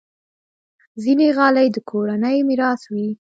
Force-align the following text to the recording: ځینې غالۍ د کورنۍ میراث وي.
ځینې 1.03 1.27
غالۍ 1.37 1.67
د 1.71 1.77
کورنۍ 1.89 2.37
میراث 2.47 2.81
وي. 2.93 3.07